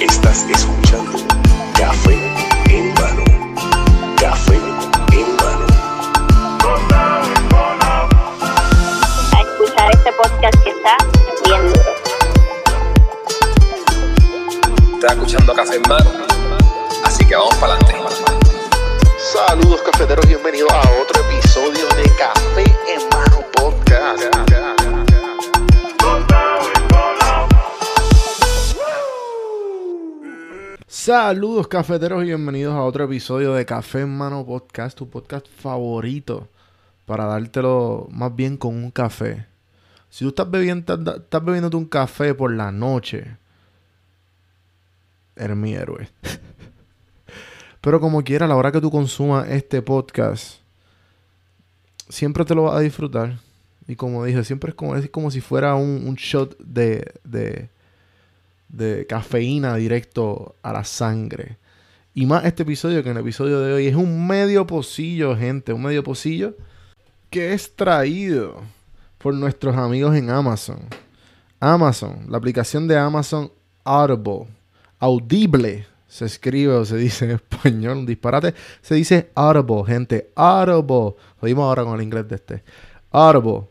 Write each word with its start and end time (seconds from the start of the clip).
Estás 0.00 0.46
escuchando 0.50 1.18
Café 1.78 2.53
Escuchando 15.24 15.54
Café 15.54 15.76
en 15.76 15.82
Mano. 15.88 16.10
Así 17.02 17.24
que 17.24 17.34
vamos 17.34 17.54
para 17.54 17.72
adelante. 17.72 17.94
Saludos 19.32 19.80
cafeteros, 19.80 20.26
bienvenidos 20.26 20.70
a 20.70 20.80
otro 21.00 21.22
episodio 21.22 21.88
de 21.96 22.10
Café 22.18 22.64
en 22.92 23.08
Mano 23.08 23.40
Podcast. 23.54 24.22
Saludos 30.86 31.68
cafeteros 31.68 32.22
y 32.22 32.26
bienvenidos 32.26 32.74
a 32.74 32.82
otro 32.82 33.04
episodio 33.04 33.54
de 33.54 33.64
Café 33.64 34.02
en 34.02 34.14
Mano 34.14 34.44
Podcast, 34.44 34.98
tu 34.98 35.08
podcast 35.08 35.46
favorito 35.48 36.48
para 37.06 37.24
dártelo 37.24 38.08
más 38.10 38.36
bien 38.36 38.58
con 38.58 38.74
un 38.74 38.90
café. 38.90 39.46
Si 40.10 40.26
tú 40.26 40.28
estás 40.28 40.50
bebiendo, 40.50 40.92
estás, 40.92 41.16
estás 41.16 41.42
bebiéndote 41.42 41.78
un 41.78 41.86
café 41.86 42.34
por 42.34 42.52
la 42.52 42.70
noche, 42.70 43.38
eres 45.36 45.56
mi 45.56 45.74
héroe. 45.74 46.08
Pero 47.80 48.00
como 48.00 48.22
quiera, 48.22 48.46
a 48.46 48.48
la 48.48 48.56
hora 48.56 48.72
que 48.72 48.80
tú 48.80 48.90
consumas 48.90 49.48
este 49.50 49.82
podcast, 49.82 50.60
siempre 52.08 52.44
te 52.44 52.54
lo 52.54 52.64
vas 52.64 52.76
a 52.76 52.80
disfrutar. 52.80 53.38
Y 53.86 53.96
como 53.96 54.24
dije, 54.24 54.42
siempre 54.44 54.70
es 54.70 54.74
como, 54.74 54.96
es 54.96 55.10
como 55.10 55.30
si 55.30 55.40
fuera 55.40 55.74
un, 55.74 56.14
shot 56.14 56.56
de, 56.58 57.12
de, 57.24 57.68
de 58.68 59.06
cafeína 59.06 59.76
directo 59.76 60.54
a 60.62 60.72
la 60.72 60.84
sangre. 60.84 61.58
Y 62.14 62.26
más 62.26 62.44
este 62.44 62.62
episodio 62.62 63.02
que 63.02 63.10
en 63.10 63.16
el 63.16 63.22
episodio 63.22 63.60
de 63.60 63.72
hoy 63.72 63.86
es 63.88 63.96
un 63.96 64.26
medio 64.26 64.66
pocillo, 64.66 65.36
gente. 65.36 65.72
Un 65.72 65.82
medio 65.82 66.02
pocillo 66.02 66.56
que 67.28 67.52
es 67.52 67.74
traído 67.74 68.62
por 69.18 69.34
nuestros 69.34 69.76
amigos 69.76 70.14
en 70.14 70.30
Amazon. 70.30 70.78
Amazon, 71.58 72.26
la 72.28 72.38
aplicación 72.38 72.86
de 72.86 72.96
Amazon 72.96 73.50
Audible. 73.82 74.46
Audible 75.04 75.86
se 76.08 76.24
escribe 76.24 76.72
o 76.72 76.84
se 76.86 76.96
dice 76.96 77.26
en 77.26 77.32
español, 77.32 77.98
un 77.98 78.06
disparate. 78.06 78.54
Se 78.80 78.94
dice 78.94 79.30
Audible, 79.34 79.84
gente. 79.84 80.30
Audible. 80.34 81.14
Lo 81.42 81.46
dimos 81.46 81.64
ahora 81.64 81.84
con 81.84 81.96
el 81.96 82.02
inglés 82.02 82.26
de 82.26 82.36
este. 82.36 82.64
Audible. 83.10 83.64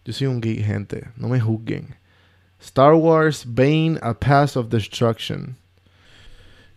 Yo 0.05 0.13
soy 0.13 0.27
un 0.27 0.41
geek, 0.41 0.65
gente. 0.65 1.05
No 1.15 1.29
me 1.29 1.41
juzguen. 1.41 1.95
Star 2.61 2.95
Wars 2.95 3.45
Bane, 3.47 3.97
A 4.03 4.13
Path 4.13 4.57
of 4.57 4.71
Destruction. 4.71 5.57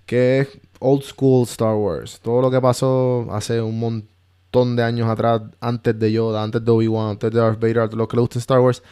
Que 0.06 0.42
es 0.42 0.50
old 0.78 1.02
school 1.02 1.46
Star 1.46 1.74
Wars. 1.74 2.20
Todo 2.22 2.44
lo 2.44 2.52
que 2.52 2.62
pasó 2.62 3.26
hace 3.32 3.60
un 3.60 3.80
montón 3.80 4.76
de 4.76 4.84
años 4.84 5.10
atrás, 5.10 5.42
antes 5.62 5.98
de 5.98 6.12
Yoda, 6.12 6.44
antes 6.44 6.64
de 6.64 6.70
Obi-Wan, 6.70 7.10
antes 7.10 7.32
de 7.32 7.40
Darth 7.40 7.60
Vader, 7.60 7.92
lo 7.96 8.08
que 8.08 8.18
le 8.18 8.22
gusta 8.22 8.38
Star 8.38 8.60
Wars. 8.60 8.84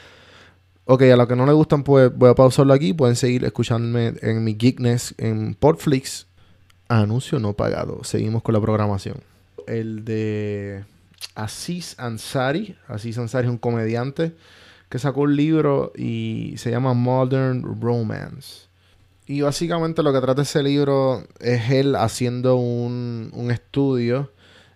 Ok, 0.86 1.04
a 1.04 1.16
los 1.16 1.28
que 1.28 1.36
no 1.36 1.46
les 1.46 1.54
gustan, 1.54 1.84
pues 1.84 2.12
voy 2.18 2.32
a 2.32 2.34
pausarlo 2.34 2.74
aquí. 2.74 2.94
Pueden 2.94 3.16
seguir 3.16 3.46
escuchándome 3.46 4.16
en 4.24 4.44
mi 4.44 4.56
Geekness 4.56 5.14
en 5.20 5.54
Portflix. 5.54 6.26
Anuncio 6.88 7.38
no 7.38 7.54
pagado. 7.54 8.04
Seguimos 8.04 8.42
con 8.42 8.54
la 8.56 8.60
programación. 8.60 9.18
El 9.68 10.04
de 10.04 10.84
Aziz 11.34 11.96
Ansari. 11.98 12.76
Aziz 12.88 13.18
Ansari 13.18 13.48
es 13.48 13.52
un 13.52 13.58
comediante 13.58 14.34
que 14.90 15.00
sacó 15.00 15.22
un 15.22 15.36
libro 15.36 15.92
y 15.96 16.54
se 16.58 16.72
llama 16.72 16.94
Modern 16.94 17.64
Romance. 17.82 18.68
Y 19.28 19.42
básicamente 19.42 20.04
lo 20.04 20.14
que 20.14 20.22
trata 20.22 20.44
ese 20.44 20.62
libro 20.62 21.24
es 21.40 21.72
él 21.72 21.96
haciendo 21.96 22.58
un, 22.58 23.32
un 23.34 23.50
estudio 23.50 24.32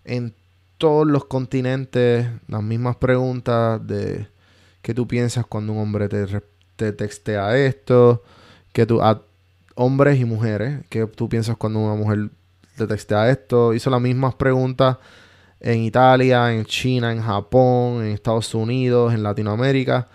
en 0.06 0.34
todos 0.80 1.06
los 1.06 1.26
continentes, 1.26 2.28
las 2.48 2.64
mismas 2.64 2.96
preguntas 2.96 3.86
de 3.86 4.28
qué 4.82 4.94
tú 4.94 5.08
piensas 5.08 5.46
cuando 5.46 5.74
un 5.74 5.80
hombre 5.80 6.10
te, 6.10 6.26
te 6.78 6.94
textea 6.94 7.58
esto, 7.58 8.24
que 8.74 8.86
tú, 8.86 9.02
a 9.02 9.22
hombres 9.76 10.20
y 10.20 10.26
mujeres, 10.26 10.82
qué 10.90 11.06
tú 11.06 11.30
piensas 11.30 11.58
cuando 11.58 11.80
una 11.80 11.96
mujer 11.96 12.30
te 12.76 12.88
textea 12.88 13.30
esto. 13.30 13.74
Hizo 13.74 13.90
las 13.90 14.02
mismas 14.02 14.34
preguntas 14.36 14.98
en 15.60 15.84
Italia, 15.84 16.54
en 16.54 16.66
China, 16.66 17.12
en 17.12 17.22
Japón, 17.22 18.06
en 18.06 18.12
Estados 18.12 18.54
Unidos, 18.54 19.14
en 19.14 19.24
Latinoamérica. 19.24 20.08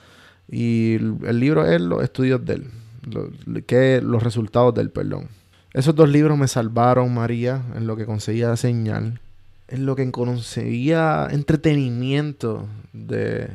Y 0.48 0.94
el 0.94 1.40
libro 1.40 1.66
es 1.66 1.80
los 1.80 2.02
estudios 2.02 2.44
de 2.44 2.54
él, 2.54 3.64
que, 3.66 4.00
los 4.02 4.22
resultados 4.22 4.74
del 4.74 4.90
perdón. 4.90 5.28
Esos 5.72 5.94
dos 5.94 6.08
libros 6.08 6.38
me 6.38 6.48
salvaron, 6.48 7.12
María, 7.12 7.62
en 7.74 7.86
lo 7.86 7.96
que 7.96 8.06
conseguía 8.06 8.56
señal, 8.56 9.20
en 9.68 9.86
lo 9.86 9.96
que 9.96 10.10
conseguía 10.12 11.28
entretenimiento 11.30 12.66
de 12.92 13.48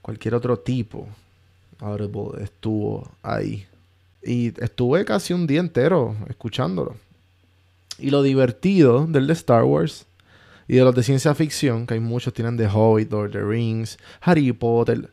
cualquier 0.00 0.34
otro 0.34 0.58
tipo. 0.58 1.08
Audible 1.80 2.44
estuvo 2.44 3.10
ahí. 3.22 3.66
Y 4.22 4.52
estuve 4.62 5.04
casi 5.04 5.32
un 5.32 5.48
día 5.48 5.58
entero 5.58 6.14
escuchándolo. 6.28 6.94
Y 7.98 8.10
lo 8.10 8.22
divertido 8.22 9.06
del 9.06 9.26
de 9.26 9.32
Star 9.32 9.64
Wars 9.64 10.06
y 10.72 10.76
de 10.76 10.84
los 10.84 10.94
de 10.94 11.02
ciencia 11.02 11.34
ficción, 11.34 11.86
que 11.86 11.92
hay 11.92 12.00
muchos, 12.00 12.32
tienen 12.32 12.56
The 12.56 12.66
Hobbit, 12.66 13.12
Lord 13.12 13.26
of 13.26 13.32
the 13.32 13.42
Rings, 13.42 13.98
Harry 14.22 14.50
Potter, 14.54 15.10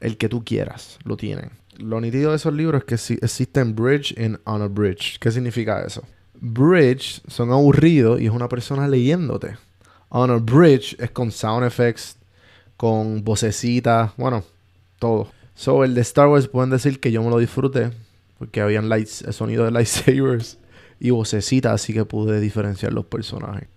el 0.00 0.16
que 0.16 0.28
tú 0.28 0.44
quieras, 0.44 0.98
lo 1.04 1.16
tienen. 1.16 1.52
Lo 1.76 2.00
nítido 2.00 2.30
de 2.30 2.36
esos 2.36 2.52
libros 2.52 2.82
es 2.82 2.84
que 2.84 3.14
existen 3.24 3.76
bridge 3.76 4.12
and 4.18 4.40
on 4.42 4.60
a 4.60 4.66
bridge. 4.66 5.20
¿Qué 5.20 5.30
significa 5.30 5.84
eso? 5.86 6.02
Bridge 6.40 7.22
son 7.28 7.52
aburridos 7.52 8.20
y 8.20 8.26
es 8.26 8.32
una 8.32 8.48
persona 8.48 8.88
leyéndote. 8.88 9.56
On 10.08 10.32
a 10.32 10.38
bridge 10.38 10.96
es 10.98 11.12
con 11.12 11.30
sound 11.30 11.64
effects, 11.64 12.16
con 12.76 13.22
vocecitas, 13.22 14.10
bueno, 14.16 14.42
todo. 14.98 15.30
So, 15.54 15.84
el 15.84 15.94
de 15.94 16.00
Star 16.00 16.26
Wars 16.26 16.48
pueden 16.48 16.70
decir 16.70 16.98
que 16.98 17.12
yo 17.12 17.22
me 17.22 17.30
lo 17.30 17.38
disfruté 17.38 17.92
porque 18.36 18.60
habían 18.60 18.88
lights, 18.88 19.22
el 19.22 19.32
sonido 19.32 19.64
de 19.64 19.70
lightsabers 19.70 20.58
y 20.98 21.10
vocecitas, 21.10 21.72
así 21.72 21.92
que 21.92 22.04
pude 22.04 22.40
diferenciar 22.40 22.92
los 22.92 23.04
personajes. 23.04 23.68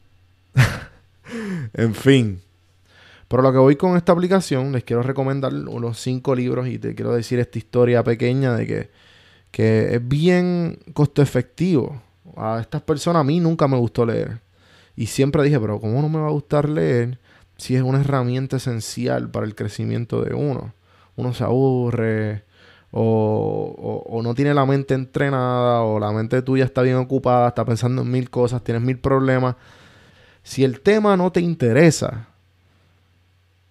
En 1.74 1.94
fin. 1.96 2.42
Pero 3.28 3.44
lo 3.44 3.52
que 3.52 3.58
voy 3.60 3.76
con 3.78 3.96
esta 3.98 4.12
aplicación, 4.12 4.72
les 4.74 4.84
quiero 4.84 5.04
recomendar 5.04 5.54
unos 5.54 6.00
cinco 6.00 6.36
libros 6.36 6.68
y 6.68 6.80
te 6.80 6.96
quiero 6.96 7.14
decir 7.14 7.40
esta 7.40 7.58
historia 7.58 8.04
pequeña 8.04 8.56
de 8.56 8.68
que, 8.68 8.92
que 9.52 9.96
es 9.96 10.08
bien 10.08 10.80
costo 10.94 11.22
efectivo. 11.22 12.02
A 12.38 12.60
estas 12.62 12.82
personas 12.82 13.22
a 13.22 13.24
mí 13.24 13.40
nunca 13.40 13.68
me 13.68 13.78
gustó 13.78 14.06
leer. 14.06 14.42
Y 14.96 15.08
siempre 15.08 15.44
dije, 15.44 15.60
pero 15.60 15.80
¿cómo 15.80 16.02
no 16.02 16.10
me 16.10 16.20
va 16.20 16.28
a 16.28 16.32
gustar 16.32 16.68
leer 16.70 17.20
si 17.58 17.76
es 17.76 17.82
una 17.84 18.02
herramienta 18.02 18.58
esencial 18.58 19.32
para 19.32 19.46
el 19.46 19.56
crecimiento 19.56 20.22
de 20.24 20.34
uno? 20.34 20.74
Uno 21.16 21.34
se 21.34 21.44
aburre 21.46 22.44
o, 22.92 23.76
o- 23.78 24.18
o 24.18 24.22
no 24.22 24.34
tiene 24.36 24.54
la 24.54 24.66
mente 24.66 24.94
entrenada 24.94 25.82
o 25.84 26.00
la 26.00 26.12
mente 26.12 26.42
tuya 26.42 26.66
está 26.66 26.82
bien 26.82 26.98
ocupada, 26.98 27.48
está 27.50 27.64
pensando 27.66 28.02
en 28.02 28.12
mil 28.12 28.30
cosas, 28.30 28.64
tienes 28.64 28.84
mil 28.84 29.00
problemas. 29.00 29.56
Si 30.44 30.64
el 30.64 30.82
tema 30.82 31.16
no 31.18 31.32
te 31.32 31.40
interesa, 31.42 32.28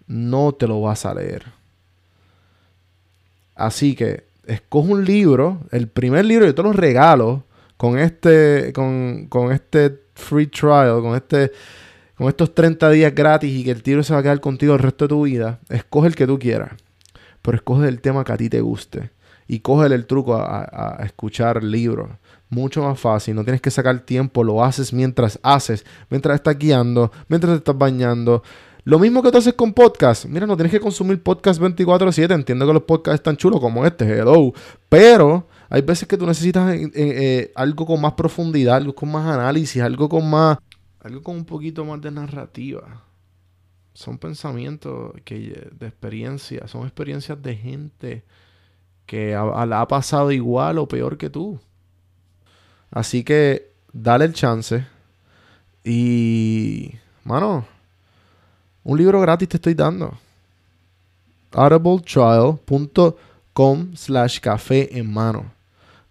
no 0.06 0.52
te 0.52 0.66
lo 0.66 0.80
vas 0.80 1.04
a 1.06 1.14
leer. 1.14 1.44
Así 3.54 3.94
que 3.94 4.24
escoge 4.46 4.92
un 4.92 5.04
libro, 5.04 5.60
el 5.70 5.88
primer 5.88 6.24
libro 6.24 6.46
yo 6.46 6.54
te 6.54 6.62
lo 6.62 6.72
regalo 6.72 7.44
con 7.76 7.98
este, 7.98 8.72
con, 8.72 9.26
con 9.28 9.52
este 9.52 10.00
free 10.14 10.46
trial, 10.46 11.00
con 11.02 11.14
este, 11.16 11.52
con 12.16 12.28
estos 12.28 12.54
30 12.54 12.90
días 12.90 13.14
gratis 13.14 13.50
y 13.52 13.64
que 13.64 13.70
el 13.72 13.82
libro 13.84 14.02
se 14.02 14.12
va 14.12 14.20
a 14.20 14.22
quedar 14.22 14.40
contigo 14.40 14.74
el 14.74 14.78
resto 14.80 15.04
de 15.04 15.08
tu 15.10 15.22
vida. 15.24 15.58
Escoge 15.68 16.08
el 16.08 16.16
que 16.16 16.26
tú 16.26 16.38
quieras, 16.38 16.72
pero 17.42 17.56
escoge 17.56 17.88
el 17.88 18.00
tema 18.00 18.24
que 18.24 18.32
a 18.32 18.36
ti 18.36 18.48
te 18.48 18.60
guste 18.60 19.10
y 19.46 19.60
cógele 19.60 19.94
el 19.94 20.06
truco 20.06 20.34
a, 20.36 20.60
a- 20.62 21.02
a 21.02 21.04
escuchar 21.04 21.62
libros. 21.62 22.08
Mucho 22.50 22.82
más 22.82 22.98
fácil, 22.98 23.36
no 23.36 23.44
tienes 23.44 23.60
que 23.60 23.70
sacar 23.70 24.00
tiempo, 24.00 24.42
lo 24.42 24.64
haces 24.64 24.92
mientras 24.92 25.38
haces, 25.42 25.86
mientras 26.10 26.34
estás 26.34 26.58
guiando, 26.58 27.12
mientras 27.28 27.52
te 27.52 27.58
estás 27.58 27.78
bañando. 27.78 28.42
Lo 28.84 28.98
mismo 28.98 29.22
que 29.22 29.30
tú 29.30 29.38
haces 29.38 29.54
con 29.54 29.72
podcast. 29.72 30.24
Mira, 30.24 30.46
no 30.46 30.56
tienes 30.56 30.72
que 30.72 30.80
consumir 30.80 31.22
podcast 31.22 31.60
24/7. 31.60 32.34
Entiendo 32.34 32.66
que 32.66 32.72
los 32.72 32.82
podcasts 32.82 33.20
están 33.20 33.36
chulos 33.36 33.60
como 33.60 33.86
este, 33.86 34.04
hello. 34.04 34.52
Pero 34.88 35.46
hay 35.68 35.82
veces 35.82 36.08
que 36.08 36.16
tú 36.16 36.26
necesitas 36.26 36.74
eh, 36.74 36.90
eh, 36.94 37.52
algo 37.54 37.86
con 37.86 38.00
más 38.00 38.14
profundidad, 38.14 38.76
algo 38.76 38.94
con 38.94 39.12
más 39.12 39.26
análisis, 39.26 39.80
algo 39.82 40.08
con 40.08 40.28
más... 40.28 40.58
Algo 41.00 41.22
con 41.22 41.36
un 41.36 41.44
poquito 41.44 41.84
más 41.84 42.00
de 42.00 42.10
narrativa. 42.10 43.04
Son 43.94 44.18
pensamientos 44.18 45.12
que, 45.24 45.70
de 45.72 45.86
experiencia, 45.86 46.66
son 46.66 46.82
experiencias 46.82 47.40
de 47.40 47.56
gente 47.56 48.24
que 49.06 49.34
ha, 49.34 49.42
ha 49.42 49.88
pasado 49.88 50.32
igual 50.32 50.78
o 50.78 50.88
peor 50.88 51.16
que 51.16 51.30
tú. 51.30 51.60
Así 52.90 53.24
que 53.24 53.72
dale 53.92 54.24
el 54.24 54.32
chance. 54.32 54.86
Y, 55.84 56.94
mano, 57.24 57.66
un 58.84 58.98
libro 58.98 59.20
gratis 59.20 59.48
te 59.48 59.56
estoy 59.56 59.74
dando. 59.74 60.16
audibletrial.com 61.52 63.94
slash 63.94 64.40
café 64.40 64.98
en 64.98 65.12
mano. 65.12 65.52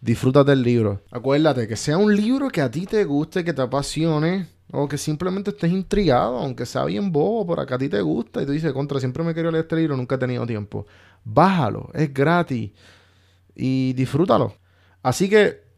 Disfrútate 0.01 0.51
del 0.51 0.63
libro. 0.63 1.01
Acuérdate 1.11 1.67
que 1.67 1.75
sea 1.75 1.97
un 1.97 2.15
libro 2.15 2.49
que 2.49 2.61
a 2.61 2.71
ti 2.71 2.85
te 2.85 3.03
guste, 3.03 3.43
que 3.43 3.53
te 3.53 3.61
apasione, 3.61 4.47
o 4.71 4.87
que 4.87 4.97
simplemente 4.97 5.49
estés 5.49 5.71
intrigado, 5.71 6.37
aunque 6.37 6.65
sea 6.65 6.85
bien 6.85 7.11
bobo, 7.11 7.45
pero 7.47 7.65
que 7.65 7.73
a 7.73 7.77
ti 7.77 7.89
te 7.89 8.01
gusta 8.01 8.41
y 8.41 8.45
tú 8.45 8.51
dices, 8.51 8.71
contra, 8.71 8.99
siempre 8.99 9.23
me 9.23 9.33
quiero 9.33 9.51
leer 9.51 9.63
este 9.63 9.75
libro, 9.75 9.97
nunca 9.97 10.15
he 10.15 10.19
tenido 10.19 10.45
tiempo. 10.45 10.85
Bájalo, 11.23 11.89
es 11.93 12.13
gratis 12.13 12.71
y 13.55 13.93
disfrútalo. 13.93 14.53
Así 15.01 15.29
que 15.29 15.68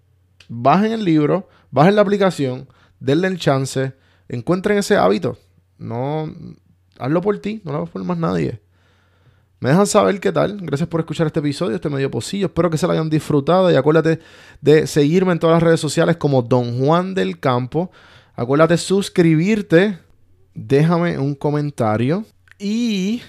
bajen 0.54 0.92
el 0.92 1.06
libro, 1.06 1.48
bajen 1.72 1.96
la 1.96 2.02
aplicación, 2.02 2.68
denle 3.00 3.30
el 3.30 3.40
chance, 3.40 3.94
encuentren 4.28 4.78
ese 4.78 4.98
hábito. 4.98 5.38
No, 5.78 6.30
hazlo 7.00 7.22
por 7.22 7.40
ti, 7.40 7.62
no 7.64 7.72
lo 7.72 7.78
hagas 7.80 7.90
por 7.90 8.04
más 8.04 8.18
nadie. 8.18 8.62
Me 9.62 9.70
dejan 9.70 9.88
saber 9.88 10.20
qué 10.20 10.32
tal. 10.32 10.58
Gracias 10.62 10.90
por 10.90 11.00
escuchar 11.00 11.28
este 11.28 11.40
episodio, 11.40 11.76
este 11.76 11.90
medio 11.90 12.12
pocillo. 12.12 12.48
Espero 12.48 12.70
que 12.70 12.78
se 12.78 12.86
lo 12.86 12.94
hayan 12.94 13.10
disfrutado 13.10 13.72
y 13.72 13.76
acuérdate 13.76 14.20
de 14.60 14.88
seguirme 14.88 15.32
en 15.32 15.40
todas 15.40 15.56
las 15.56 15.64
redes 15.64 15.80
sociales 15.80 16.18
como 16.18 16.42
Don 16.42 16.80
Juan 16.80 17.14
del 17.14 17.40
Campo. 17.40 17.92
Acuérdate 18.36 18.74
de 18.74 18.78
suscribirte, 18.80 20.00
déjame 20.54 21.18
un 21.18 21.36
comentario 21.36 22.26
y 22.60 23.22